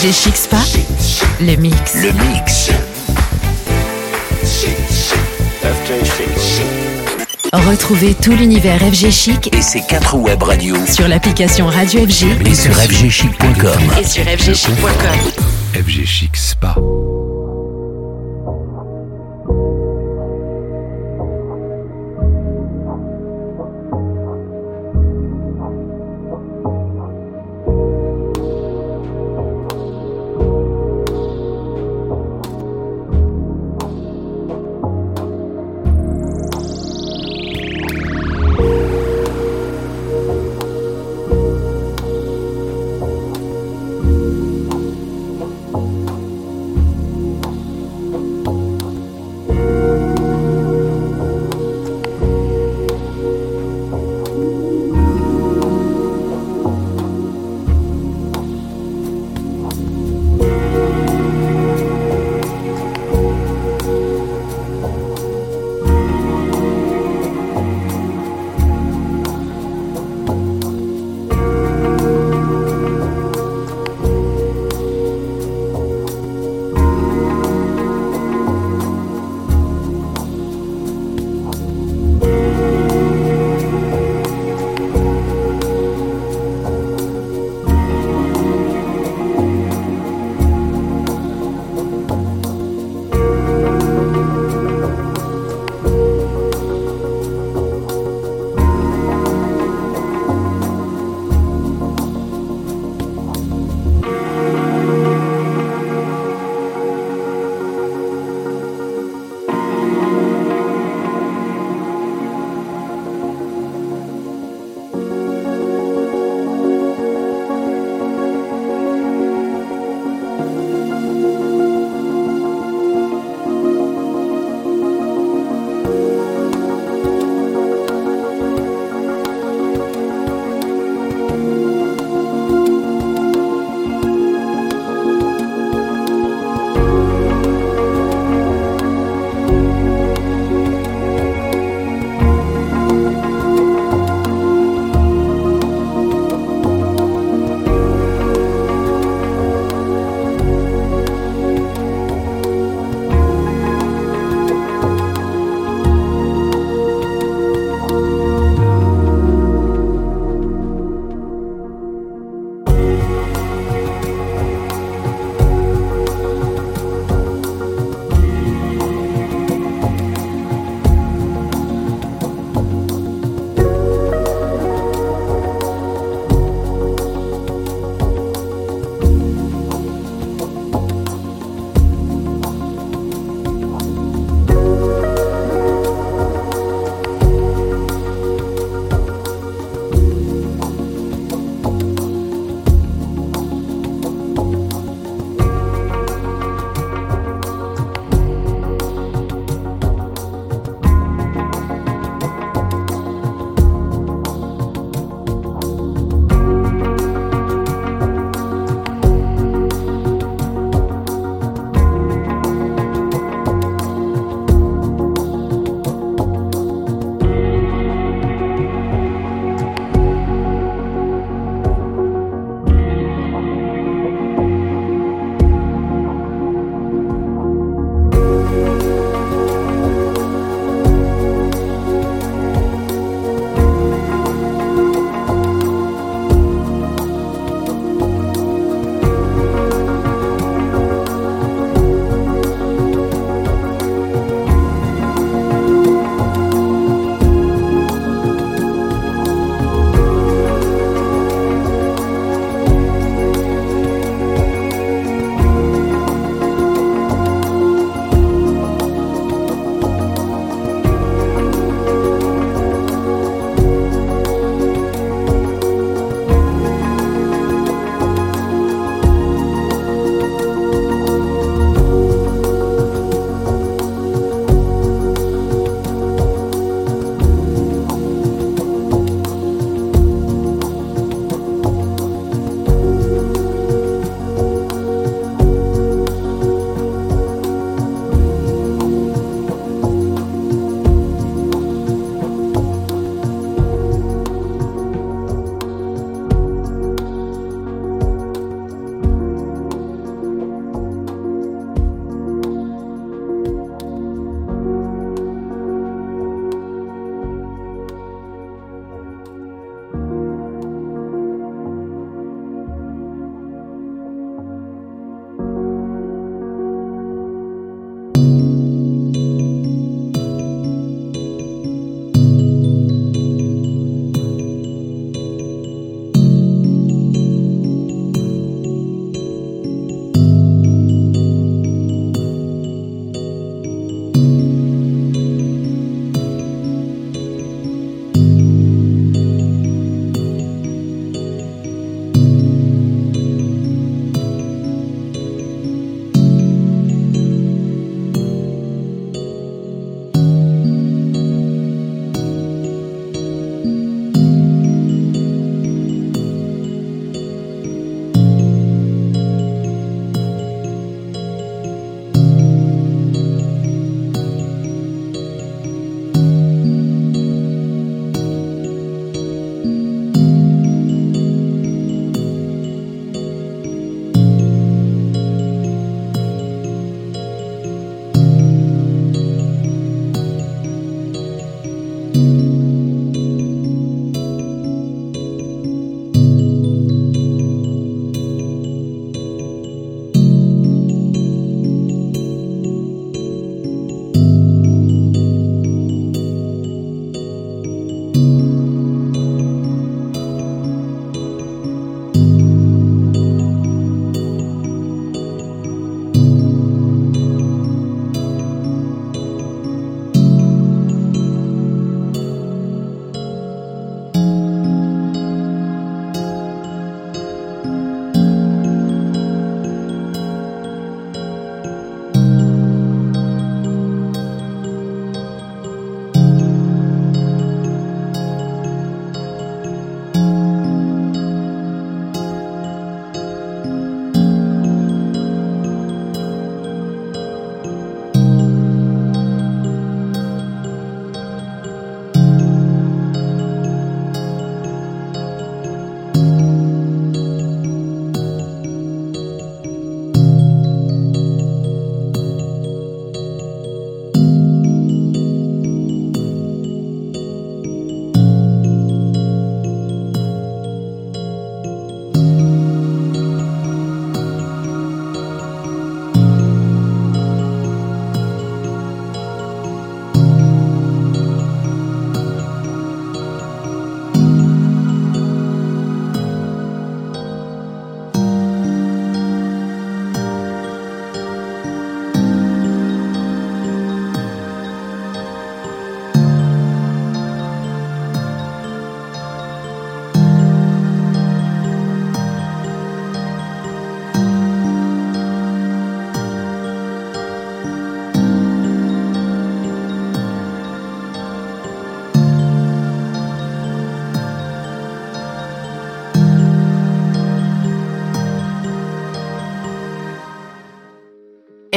FG 0.00 0.12
Chic 0.12 0.36
Spa, 0.36 0.56
le 1.42 1.56
mix. 1.56 1.94
Le 1.96 2.12
mix. 2.12 2.70
Retrouvez 7.52 8.14
tout 8.14 8.32
l'univers 8.32 8.78
FG 8.80 9.10
Chic 9.10 9.54
Et 9.54 9.60
ses 9.60 9.82
quatre 9.82 10.16
web 10.16 10.42
radios 10.42 10.86
sur 10.86 11.06
l'application 11.06 11.66
Radio 11.66 12.00
FG 12.06 12.46
et 12.46 12.54
sur 12.54 12.72
fgchic.com. 12.72 13.80
et 14.00 14.04
sur 14.04 14.24
fgchic.com. 14.24 15.82
FG 15.82 16.06
Chic 16.06 16.34
Spa. 16.34 16.76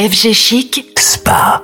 FG 0.04 0.34
Chic, 0.34 1.00
Spa. 1.00 1.63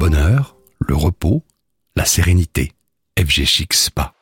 Bonheur, 0.00 0.56
le 0.78 0.94
repos, 0.94 1.44
la 1.94 2.06
sérénité. 2.06 2.72
FG 3.18 3.44
Chic 3.44 3.74
Spa. 3.74 4.14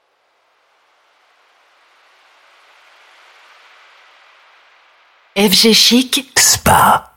FG 5.37 5.73
Chic 5.73 6.33
Spa. 6.37 7.08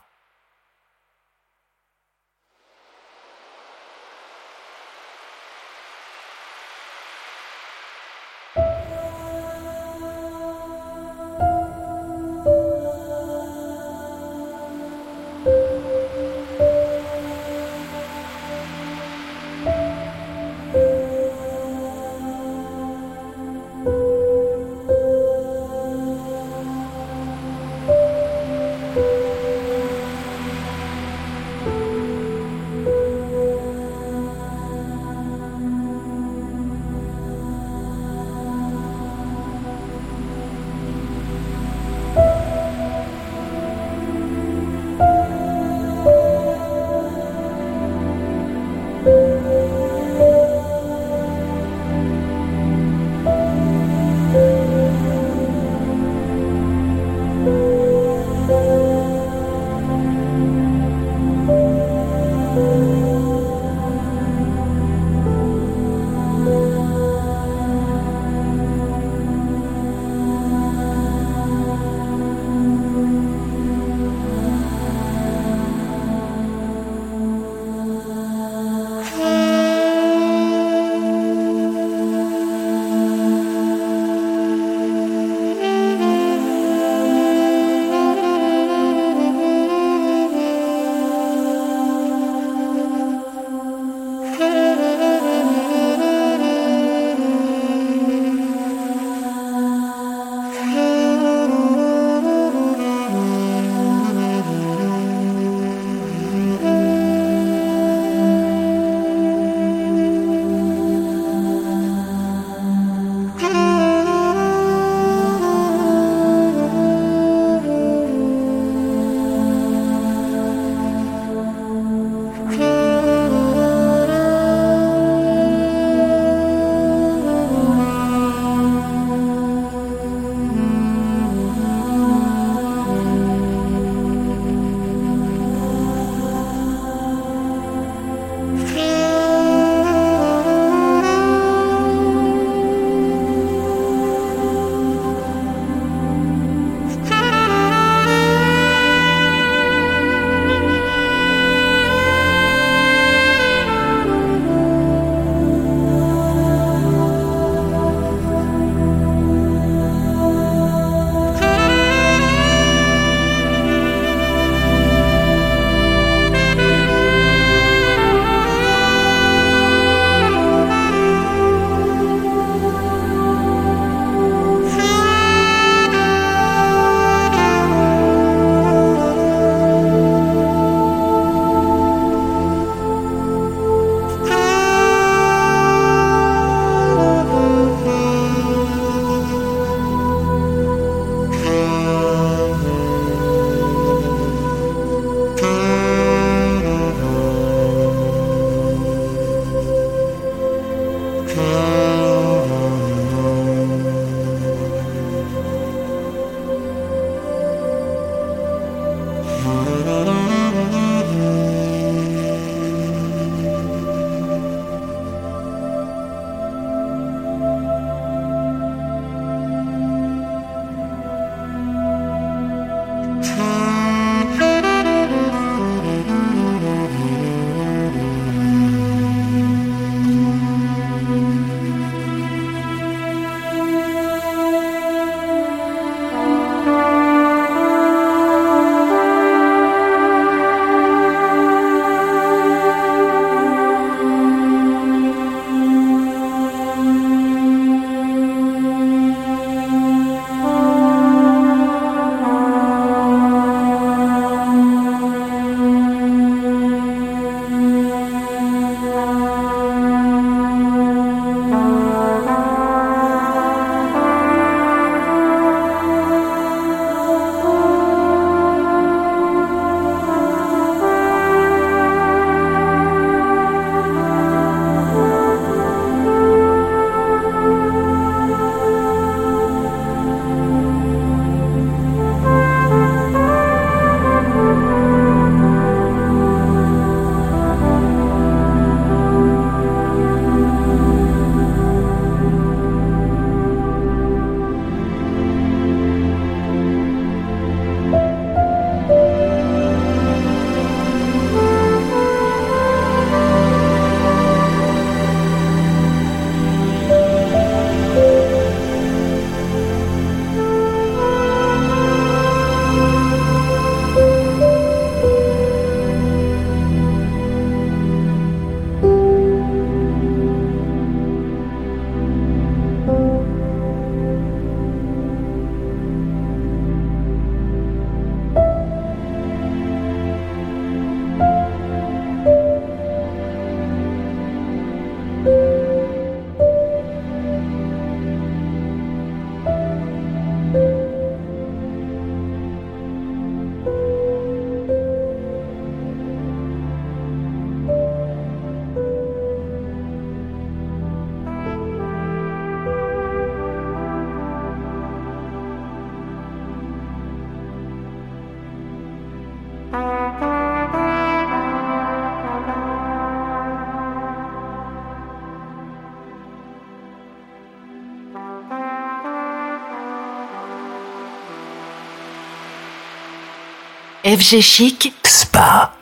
FG 374.04 374.40
Chic, 374.40 374.92
Spa. 375.04 375.76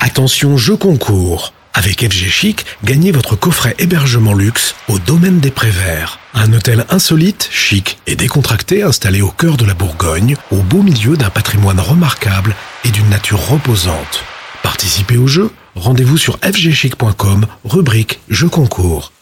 Attention 0.00 0.56
jeu 0.56 0.76
concours. 0.76 1.52
Avec 1.72 2.00
FG 2.00 2.28
Chic, 2.28 2.66
gagnez 2.82 3.12
votre 3.12 3.36
coffret 3.36 3.76
hébergement 3.78 4.34
luxe 4.34 4.74
au 4.88 4.98
domaine 4.98 5.38
des 5.38 5.52
Préverts. 5.52 6.19
Un 6.34 6.52
hôtel 6.52 6.86
insolite, 6.90 7.48
chic 7.50 7.98
et 8.06 8.14
décontracté 8.14 8.82
installé 8.82 9.20
au 9.20 9.30
cœur 9.30 9.56
de 9.56 9.64
la 9.64 9.74
Bourgogne, 9.74 10.36
au 10.50 10.56
beau 10.56 10.82
milieu 10.82 11.16
d'un 11.16 11.30
patrimoine 11.30 11.80
remarquable 11.80 12.54
et 12.84 12.90
d'une 12.90 13.08
nature 13.08 13.44
reposante. 13.48 14.24
Participez 14.62 15.16
au 15.16 15.26
jeu, 15.26 15.50
rendez-vous 15.74 16.18
sur 16.18 16.38
fgchic.com, 16.38 17.46
rubrique 17.64 18.20
jeu 18.28 18.48
concours. 18.48 19.12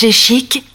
FG 0.00 0.12
Chic, 0.12 0.69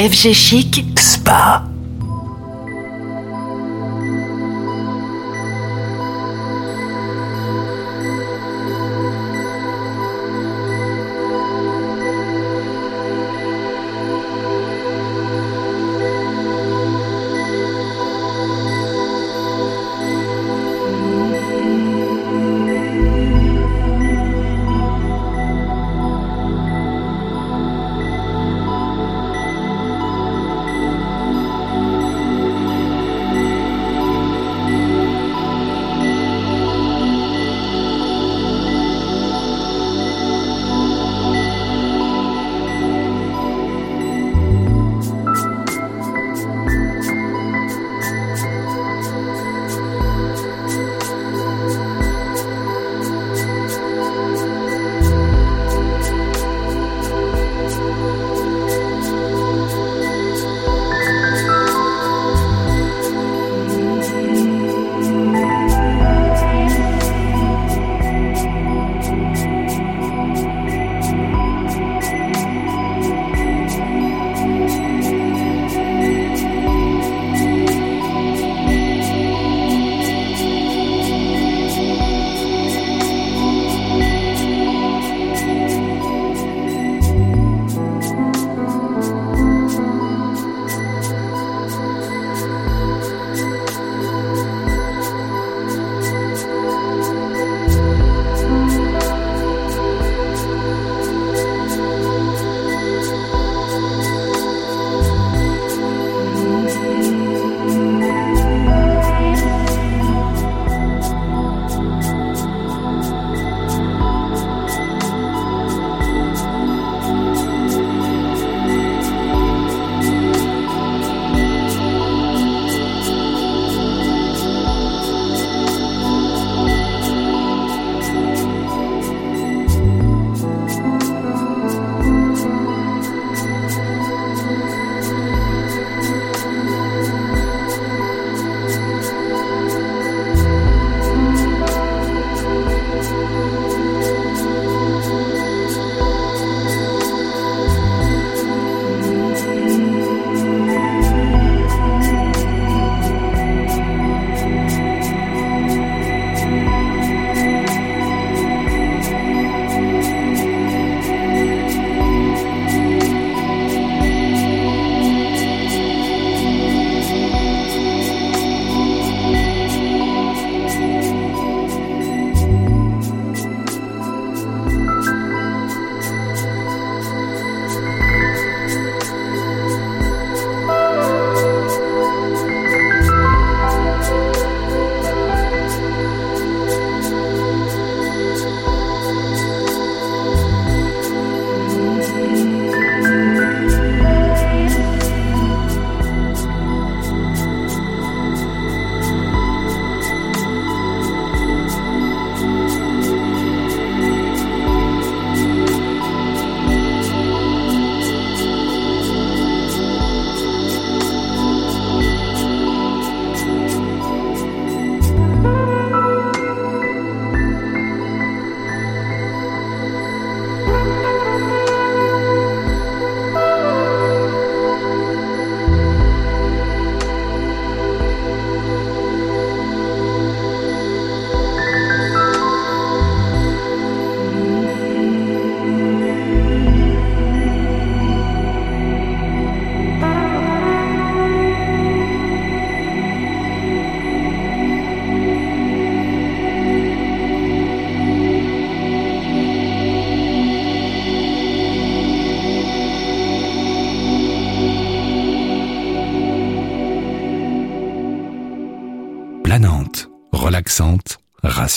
FG 0.00 0.32
Chic, 0.32 0.98
Spa. 0.98 1.69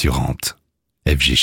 Rassurante. 0.03 0.55
FG 1.05 1.35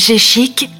FG 0.00 0.18
Chic, 0.18 0.79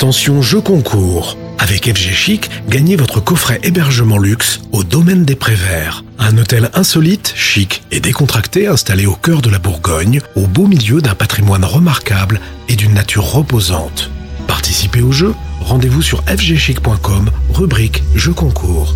Attention 0.00 0.40
jeu 0.40 0.62
concours. 0.62 1.36
Avec 1.58 1.84
FG 1.84 2.14
Chic, 2.14 2.50
gagnez 2.70 2.96
votre 2.96 3.20
coffret 3.20 3.60
hébergement 3.62 4.16
luxe 4.16 4.62
au 4.72 4.82
domaine 4.82 5.26
des 5.26 5.34
Préverts. 5.34 6.04
Un 6.18 6.38
hôtel 6.38 6.70
insolite, 6.72 7.34
chic 7.36 7.82
et 7.90 8.00
décontracté 8.00 8.66
installé 8.66 9.04
au 9.04 9.14
cœur 9.14 9.42
de 9.42 9.50
la 9.50 9.58
Bourgogne, 9.58 10.22
au 10.36 10.46
beau 10.46 10.66
milieu 10.66 11.02
d'un 11.02 11.14
patrimoine 11.14 11.66
remarquable 11.66 12.40
et 12.70 12.76
d'une 12.76 12.94
nature 12.94 13.30
reposante. 13.30 14.10
Participez 14.46 15.02
au 15.02 15.12
jeu, 15.12 15.34
rendez-vous 15.60 16.00
sur 16.00 16.22
fgchic.com, 16.24 17.30
rubrique 17.52 18.02
jeu 18.14 18.32
concours. 18.32 18.94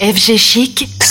FG 0.00 0.38
Chic, 0.38 1.01